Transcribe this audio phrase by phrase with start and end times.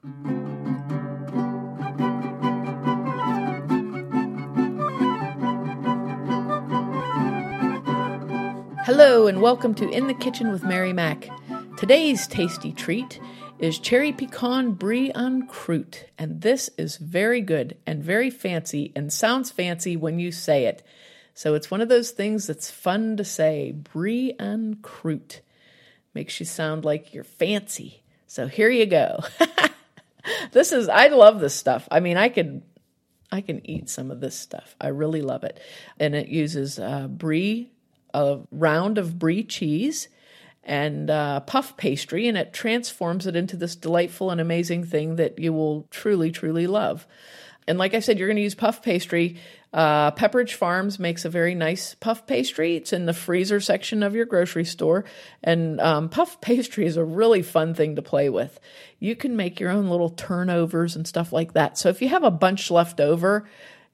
[0.00, 0.14] Hello,
[9.26, 11.28] and welcome to In the Kitchen with Mary Mac.
[11.76, 13.18] Today's tasty treat
[13.58, 19.12] is cherry pecan brie en croûte, and this is very good and very fancy and
[19.12, 20.84] sounds fancy when you say it.
[21.34, 25.40] So it's one of those things that's fun to say, brie en croûte.
[26.14, 28.04] Makes you sound like you're fancy.
[28.28, 29.24] So here you go.
[30.52, 31.88] this is I love this stuff.
[31.90, 32.62] I mean, I could
[33.30, 34.74] I can eat some of this stuff.
[34.80, 35.60] I really love it.
[35.98, 37.70] And it uses uh, brie
[38.14, 40.08] a round of brie cheese
[40.64, 45.38] and uh, puff pastry, and it transforms it into this delightful and amazing thing that
[45.38, 47.06] you will truly, truly love.
[47.66, 49.38] And like I said, you're going to use puff pastry.
[49.72, 52.76] Uh, Pepperidge Farms makes a very nice puff pastry.
[52.76, 55.04] It's in the freezer section of your grocery store.
[55.42, 58.58] And um, puff pastry is a really fun thing to play with.
[58.98, 61.76] You can make your own little turnovers and stuff like that.
[61.76, 63.48] So if you have a bunch left over,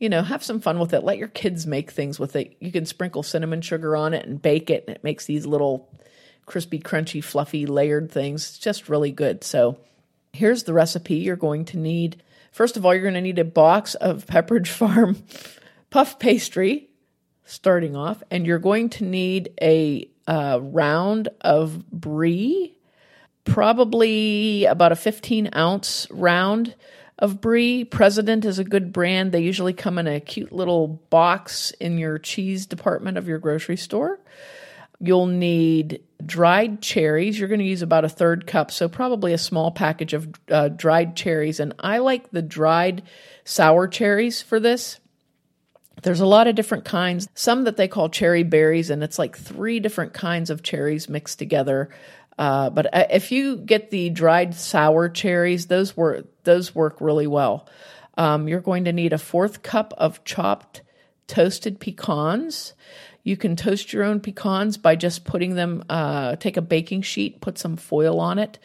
[0.00, 1.04] you know, have some fun with it.
[1.04, 2.56] Let your kids make things with it.
[2.58, 5.90] You can sprinkle cinnamon sugar on it and bake it, and it makes these little
[6.46, 8.48] crispy, crunchy, fluffy, layered things.
[8.48, 9.44] It's just really good.
[9.44, 9.78] So,
[10.32, 12.22] here's the recipe you're going to need.
[12.50, 15.22] First of all, you're going to need a box of Pepperidge Farm
[15.90, 16.88] puff pastry,
[17.44, 22.76] starting off, and you're going to need a uh, round of brie,
[23.44, 26.74] probably about a 15 ounce round
[27.18, 27.84] of brie.
[27.84, 29.32] President is a good brand.
[29.32, 33.76] They usually come in a cute little box in your cheese department of your grocery
[33.76, 34.20] store.
[35.00, 37.38] You'll need dried cherries.
[37.38, 40.68] You're going to use about a third cup, so probably a small package of uh,
[40.68, 41.58] dried cherries.
[41.58, 43.02] And I like the dried
[43.44, 45.00] sour cherries for this.
[46.02, 49.36] There's a lot of different kinds, some that they call cherry berries, and it's like
[49.36, 51.90] three different kinds of cherries mixed together.
[52.38, 57.26] Uh, but uh, if you get the dried sour cherries, those work those work really
[57.26, 57.68] well.
[58.16, 60.82] Um, you're going to need a fourth cup of chopped
[61.26, 62.74] toasted pecans.
[63.22, 65.84] You can toast your own pecans by just putting them.
[65.90, 68.58] Uh, take a baking sheet, put some foil on it,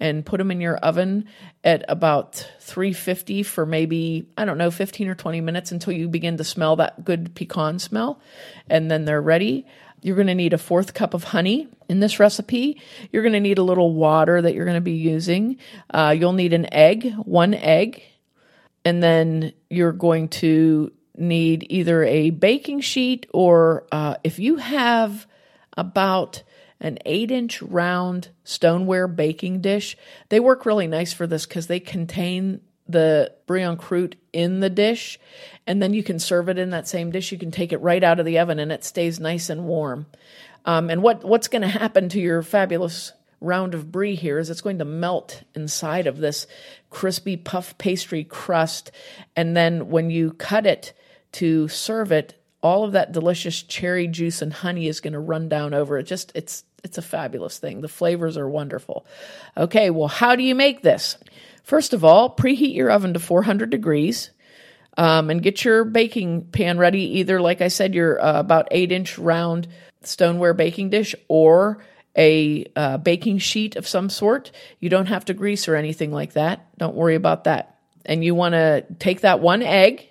[0.00, 1.26] and put them in your oven
[1.64, 6.36] at about 350 for maybe I don't know 15 or 20 minutes until you begin
[6.36, 8.20] to smell that good pecan smell,
[8.68, 9.66] and then they're ready.
[10.00, 12.80] You're going to need a fourth cup of honey in this recipe.
[13.10, 15.58] You're going to need a little water that you're going to be using.
[15.90, 18.02] Uh, you'll need an egg, one egg,
[18.84, 25.26] and then you're going to need either a baking sheet or uh, if you have
[25.76, 26.42] about
[26.80, 29.96] an eight inch round stoneware baking dish,
[30.28, 34.70] they work really nice for this because they contain the brie en croûte in the
[34.70, 35.18] dish,
[35.66, 37.30] and then you can serve it in that same dish.
[37.30, 40.06] You can take it right out of the oven, and it stays nice and warm.
[40.64, 44.50] Um, and what what's going to happen to your fabulous round of brie here is
[44.50, 46.46] it's going to melt inside of this
[46.90, 48.90] crispy puff pastry crust,
[49.36, 50.92] and then when you cut it
[51.32, 55.48] to serve it, all of that delicious cherry juice and honey is going to run
[55.48, 56.04] down over it.
[56.04, 57.80] Just it's it's a fabulous thing.
[57.80, 59.06] The flavors are wonderful.
[59.56, 61.16] Okay, well, how do you make this?
[61.62, 64.30] First of all, preheat your oven to 400 degrees
[64.96, 67.18] um, and get your baking pan ready.
[67.18, 69.68] Either, like I said, your uh, about eight inch round
[70.02, 71.84] stoneware baking dish or
[72.16, 74.50] a uh, baking sheet of some sort.
[74.80, 76.66] You don't have to grease or anything like that.
[76.78, 77.78] Don't worry about that.
[78.04, 80.07] And you want to take that one egg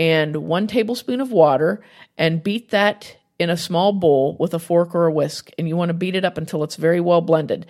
[0.00, 1.84] and one tablespoon of water
[2.16, 5.50] and beat that in a small bowl with a fork or a whisk.
[5.58, 7.66] And you want to beat it up until it's very well blended.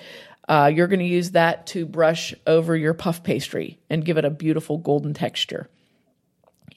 [0.49, 4.25] Uh, you're going to use that to brush over your puff pastry and give it
[4.25, 5.69] a beautiful golden texture.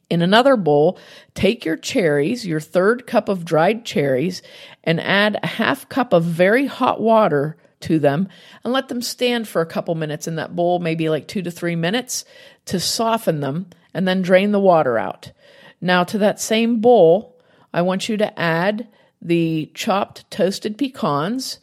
[0.09, 0.97] In another bowl,
[1.36, 4.42] take your cherries, your third cup of dried cherries,
[4.84, 8.28] and add a half cup of very hot water to them
[8.63, 11.52] and let them stand for a couple minutes in that bowl, maybe like two to
[11.52, 12.25] three minutes
[12.66, 15.31] to soften them, and then drain the water out.
[15.84, 17.38] Now, to that same bowl,
[17.74, 18.88] I want you to add
[19.22, 21.60] the chopped toasted pecans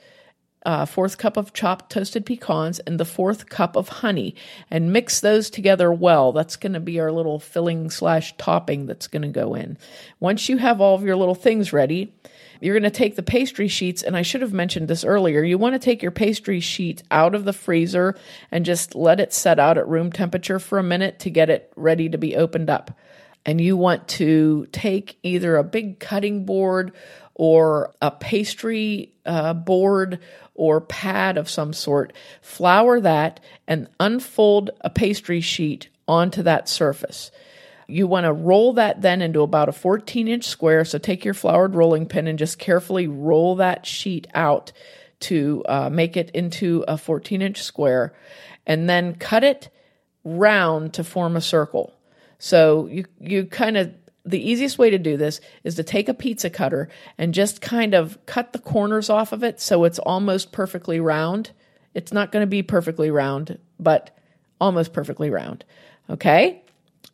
[0.64, 4.34] uh, fourth cup of chopped toasted pecans, and the fourth cup of honey,
[4.70, 6.33] and mix those together well.
[6.33, 9.78] That's going to be our little filling slash topping that's going to go in.
[10.18, 12.12] Once you have all of your little things ready,
[12.60, 15.42] you're going to take the pastry sheets, and I should have mentioned this earlier.
[15.42, 18.16] You want to take your pastry sheet out of the freezer
[18.50, 21.72] and just let it set out at room temperature for a minute to get it
[21.74, 22.91] ready to be opened up.
[23.47, 26.92] And you want to take either a big cutting board
[27.34, 30.19] or a pastry uh, board
[30.54, 37.31] or pad of some sort, flour that and unfold a pastry sheet onto that surface.
[37.87, 40.84] You want to roll that then into about a 14 inch square.
[40.84, 44.72] So take your floured rolling pin and just carefully roll that sheet out
[45.21, 48.13] to uh, make it into a 14 inch square.
[48.66, 49.71] And then cut it
[50.25, 51.95] round to form a circle.
[52.41, 53.95] So you you kind of
[54.25, 56.89] the easiest way to do this is to take a pizza cutter
[57.19, 61.51] and just kind of cut the corners off of it so it's almost perfectly round.
[61.95, 64.16] It's not going to be perfectly round, but
[64.60, 65.65] almost perfectly round.
[66.09, 66.63] Okay?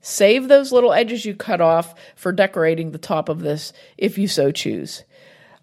[0.01, 4.29] Save those little edges you cut off for decorating the top of this if you
[4.29, 5.05] so choose.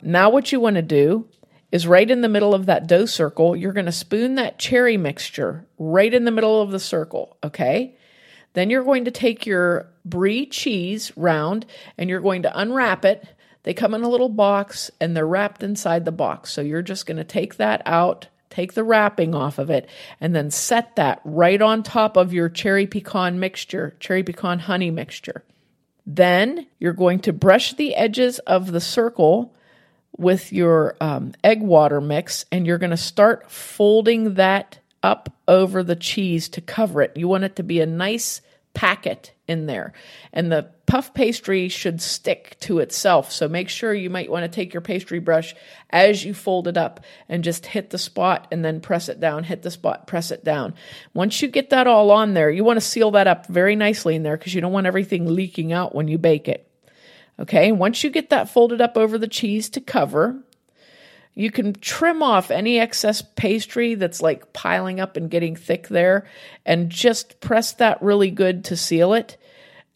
[0.01, 1.27] Now, what you want to do
[1.71, 4.98] is right in the middle of that dough circle, you're going to spoon that cherry
[4.98, 7.95] mixture right in the middle of the circle, okay?
[8.53, 11.65] Then you're going to take your brie cheese round
[11.97, 13.27] and you're going to unwrap it.
[13.63, 16.51] They come in a little box and they're wrapped inside the box.
[16.51, 19.89] So you're just going to take that out, take the wrapping off of it,
[20.19, 24.91] and then set that right on top of your cherry pecan mixture, cherry pecan honey
[24.91, 25.44] mixture.
[26.05, 29.55] Then you're going to brush the edges of the circle
[30.17, 35.83] with your um, egg water mix and you're going to start folding that up over
[35.83, 37.15] the cheese to cover it.
[37.15, 38.41] You want it to be a nice
[38.73, 39.94] packet in there.
[40.31, 43.31] And the puff pastry should stick to itself.
[43.31, 45.53] So make sure you might want to take your pastry brush
[45.89, 49.44] as you fold it up and just hit the spot and then press it down,
[49.44, 50.73] hit the spot, press it down.
[51.13, 54.15] Once you get that all on there, you want to seal that up very nicely
[54.15, 56.67] in there because you don't want everything leaking out when you bake it.
[57.39, 60.44] Okay, once you get that folded up over the cheese to cover,
[61.35, 66.27] you can trim off any excess pastry that's like piling up and getting thick there
[66.65, 69.38] and just press that really good to seal it.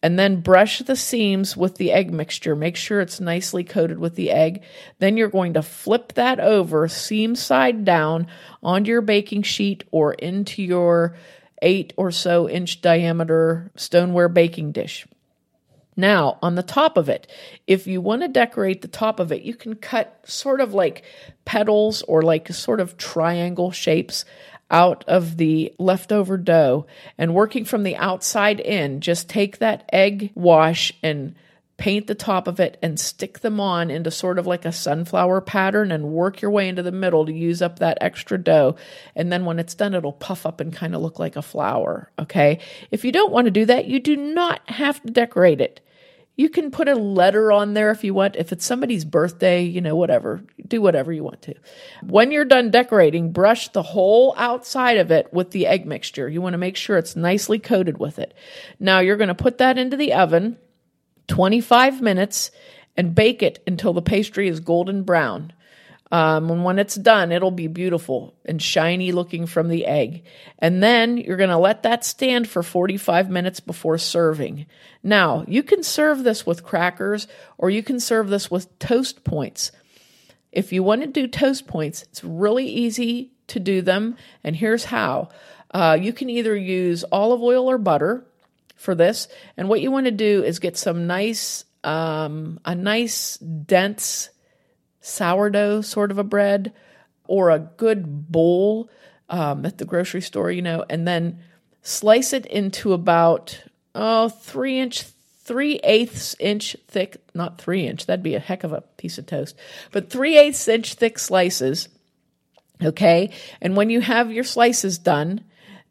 [0.00, 2.54] And then brush the seams with the egg mixture.
[2.54, 4.62] Make sure it's nicely coated with the egg.
[5.00, 8.28] Then you're going to flip that over, seam side down,
[8.62, 11.16] onto your baking sheet or into your
[11.62, 15.04] eight or so inch diameter stoneware baking dish.
[15.98, 17.26] Now, on the top of it,
[17.66, 21.02] if you want to decorate the top of it, you can cut sort of like
[21.44, 24.24] petals or like sort of triangle shapes
[24.70, 26.86] out of the leftover dough.
[27.18, 31.34] And working from the outside in, just take that egg wash and
[31.78, 35.40] paint the top of it and stick them on into sort of like a sunflower
[35.40, 38.76] pattern and work your way into the middle to use up that extra dough.
[39.16, 42.12] And then when it's done, it'll puff up and kind of look like a flower.
[42.20, 42.60] Okay.
[42.92, 45.80] If you don't want to do that, you do not have to decorate it.
[46.38, 48.36] You can put a letter on there if you want.
[48.36, 51.54] If it's somebody's birthday, you know, whatever, do whatever you want to.
[52.04, 56.28] When you're done decorating, brush the whole outside of it with the egg mixture.
[56.28, 58.34] You want to make sure it's nicely coated with it.
[58.78, 60.58] Now you're going to put that into the oven
[61.26, 62.52] 25 minutes
[62.96, 65.52] and bake it until the pastry is golden brown.
[66.10, 70.24] Um, and when it's done, it'll be beautiful and shiny looking from the egg.
[70.58, 74.66] And then you're going to let that stand for 45 minutes before serving.
[75.02, 77.28] Now, you can serve this with crackers
[77.58, 79.70] or you can serve this with toast points.
[80.50, 84.16] If you want to do toast points, it's really easy to do them.
[84.42, 85.28] And here's how
[85.70, 88.24] uh, you can either use olive oil or butter
[88.76, 89.28] for this.
[89.56, 94.30] And what you want to do is get some nice, um, a nice, dense,
[95.08, 96.72] sourdough sort of a bread
[97.26, 98.88] or a good boule
[99.28, 101.40] um, at the grocery store, you know, and then
[101.82, 103.62] slice it into about
[103.94, 105.02] oh three inch,
[105.42, 109.26] three eighths inch thick, not three inch, that'd be a heck of a piece of
[109.26, 109.56] toast,
[109.92, 111.88] but three eighths inch thick slices.
[112.80, 115.42] Okay, and when you have your slices done,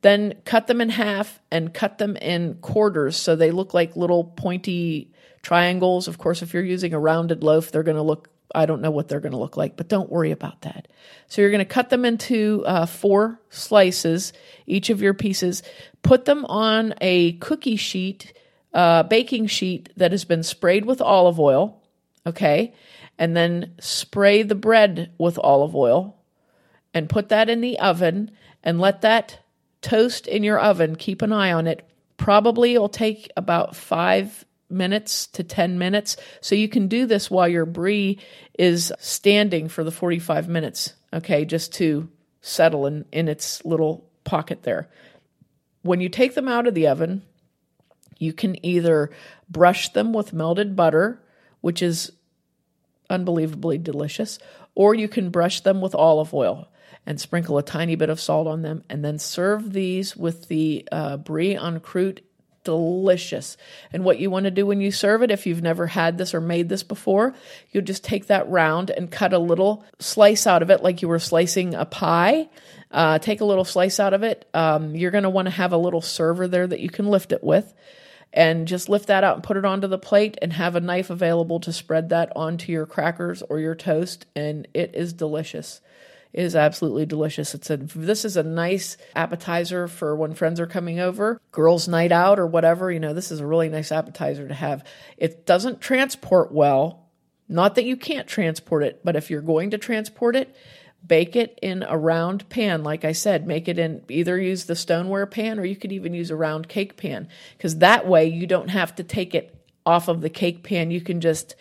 [0.02, 4.24] then cut them in half and cut them in quarters so they look like little
[4.24, 6.08] pointy triangles.
[6.08, 8.92] Of course, if you're using a rounded loaf, they're going to look I don't know
[8.92, 10.88] what they're going to look like, but don't worry about that.
[11.28, 14.34] So you're going to cut them into uh, four slices,
[14.66, 15.64] each of your pieces.
[16.02, 18.34] Put them on a cookie sheet,
[18.74, 21.82] uh, baking sheet that has been sprayed with olive oil.
[22.26, 22.74] Okay.
[23.18, 26.18] And then spray the bread with olive oil
[26.94, 28.32] and put that in the oven
[28.64, 29.40] and let that
[29.82, 30.96] toast in your oven.
[30.96, 31.88] Keep an eye on it.
[32.18, 36.18] Probably it'll take about five minutes to 10 minutes.
[36.42, 38.20] So you can do this while your brie
[38.58, 42.10] is standing for the 45 minutes, okay, just to
[42.42, 44.90] settle in, in its little pocket there.
[45.82, 47.24] When you take them out of the oven,
[48.18, 49.12] you can either
[49.50, 51.22] brush them with melted butter,
[51.62, 52.12] which is
[53.10, 54.40] unbelievably delicious,
[54.76, 56.68] or you can brush them with olive oil
[57.06, 60.86] and sprinkle a tiny bit of salt on them, and then serve these with the
[60.92, 62.20] uh, brie en croûte
[62.68, 63.56] delicious.
[63.94, 66.34] And what you want to do when you serve it, if you've never had this
[66.34, 67.34] or made this before,
[67.72, 71.08] you'll just take that round and cut a little slice out of it like you
[71.08, 72.50] were slicing a pie.
[72.92, 74.50] Uh, take a little slice out of it.
[74.54, 77.32] Um, you're going to want to have a little server there that you can lift
[77.32, 77.74] it with.
[78.34, 81.10] And just lift that out and put it onto the plate and have a knife
[81.10, 84.26] available to spread that onto your crackers or your toast.
[84.36, 85.80] And it is delicious.
[86.34, 87.56] It is absolutely delicious.
[87.56, 92.12] It's a this is a nice appetizer for when friends are coming over, girls' night
[92.12, 92.92] out or whatever.
[92.92, 94.86] You know, this is a really nice appetizer to have.
[95.18, 97.10] It doesn't transport well.
[97.50, 100.54] Not that you can't transport it, but if you're going to transport it,
[101.06, 104.76] bake it in a round pan like i said make it in either use the
[104.76, 108.48] stoneware pan or you could even use a round cake pan because that way you
[108.48, 109.56] don't have to take it
[109.86, 111.56] off of the cake pan you can just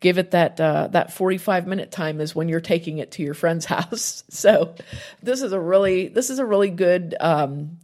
[0.00, 3.34] give it that uh, that 45 minute time is when you're taking it to your
[3.34, 4.74] friend's house so
[5.22, 7.78] this is a really this is a really good um,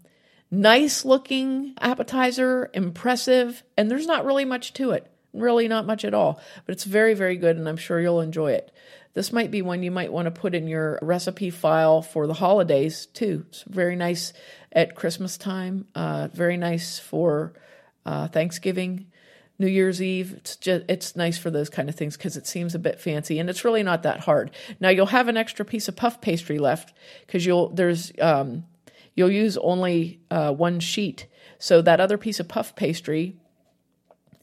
[0.50, 6.14] nice looking appetizer impressive and there's not really much to it really not much at
[6.14, 8.72] all but it's very very good and i'm sure you'll enjoy it
[9.16, 12.34] this might be one you might want to put in your recipe file for the
[12.34, 13.46] holidays too.
[13.48, 14.34] It's very nice
[14.70, 15.86] at Christmas time.
[15.94, 17.54] Uh, very nice for
[18.04, 19.06] uh, Thanksgiving,
[19.58, 20.34] New Year's Eve.
[20.34, 23.38] It's just it's nice for those kind of things because it seems a bit fancy
[23.38, 24.50] and it's really not that hard.
[24.80, 26.92] Now you'll have an extra piece of puff pastry left
[27.26, 28.64] because you'll there's um,
[29.14, 31.26] you'll use only uh, one sheet.
[31.58, 33.36] So that other piece of puff pastry,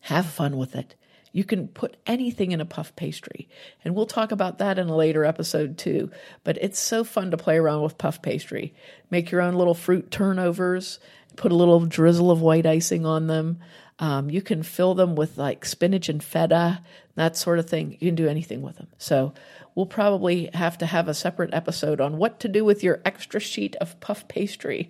[0.01, 0.95] have fun with it.
[1.31, 3.49] You can put anything in a puff pastry.
[3.83, 6.11] And we'll talk about that in a later episode too.
[6.43, 8.73] But it's so fun to play around with puff pastry.
[9.09, 10.99] Make your own little fruit turnovers,
[11.35, 13.59] put a little drizzle of white icing on them.
[13.99, 16.81] Um, you can fill them with like spinach and feta,
[17.15, 17.91] that sort of thing.
[17.99, 18.87] You can do anything with them.
[18.97, 19.33] So
[19.75, 23.39] we'll probably have to have a separate episode on what to do with your extra
[23.39, 24.89] sheet of puff pastry.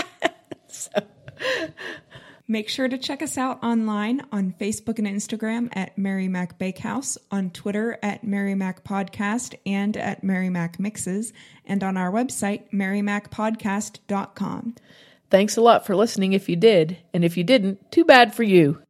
[0.66, 0.90] so
[2.48, 7.16] Make sure to check us out online on Facebook and Instagram at Mary Mac Bakehouse,
[7.30, 11.32] on Twitter at Mary Mac Podcast and at Mary Mac Mixes,
[11.64, 14.74] and on our website, marymacpodcast.com.
[15.32, 18.42] Thanks a lot for listening if you did, and if you didn't, too bad for
[18.42, 18.82] you.